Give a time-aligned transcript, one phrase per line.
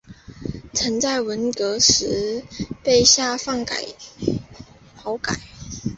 [0.73, 2.43] 曾在文革时
[2.83, 3.59] 被下放
[5.03, 5.39] 劳改。